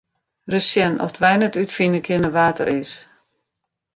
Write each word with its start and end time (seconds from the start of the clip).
Ris 0.51 0.67
sjen 0.71 1.01
oft 1.05 1.19
wy 1.23 1.33
net 1.37 1.59
útfine 1.61 2.01
kinne 2.07 2.29
wa't 2.35 2.61
er 2.63 2.69
is. 2.79 2.93